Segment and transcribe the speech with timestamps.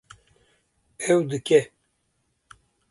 [1.11, 1.59] Ew dike